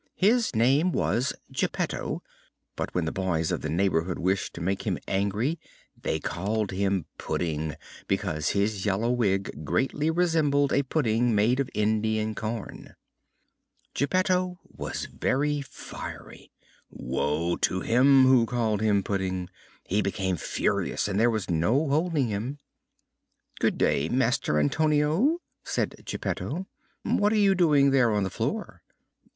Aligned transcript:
His 0.15 0.55
name 0.55 0.91
was 0.91 1.31
Geppetto, 1.51 2.23
but 2.75 2.95
when 2.95 3.05
the 3.05 3.11
boys 3.11 3.51
of 3.51 3.61
the 3.61 3.69
neighborhood 3.69 4.17
wished 4.17 4.55
to 4.55 4.59
make 4.61 4.81
him 4.81 4.97
angry 5.07 5.59
they 5.95 6.19
called 6.19 6.71
him 6.71 7.05
Pudding, 7.19 7.75
because 8.07 8.49
his 8.49 8.83
yellow 8.83 9.11
wig 9.11 9.63
greatly 9.63 10.09
resembled 10.09 10.73
a 10.73 10.81
pudding 10.81 11.35
made 11.35 11.59
of 11.59 11.69
Indian 11.75 12.33
corn. 12.33 12.95
Geppetto 13.93 14.59
was 14.63 15.05
very 15.05 15.61
fiery. 15.61 16.51
Woe 16.89 17.55
to 17.57 17.81
him 17.81 18.25
who 18.25 18.47
called 18.47 18.81
him 18.81 19.03
Pudding! 19.03 19.51
He 19.85 20.01
became 20.01 20.35
furious 20.35 21.07
and 21.07 21.19
there 21.19 21.29
was 21.29 21.47
no 21.47 21.87
holding 21.89 22.27
him. 22.29 22.57
"Good 23.59 23.77
day, 23.77 24.09
Master 24.09 24.59
Antonio," 24.59 25.41
said 25.63 26.01
Geppetto; 26.05 26.65
"what 27.03 27.31
are 27.31 27.35
you 27.35 27.53
doing 27.53 27.91
there 27.91 28.09
on 28.11 28.23
the 28.23 28.31
floor?" 28.31 28.81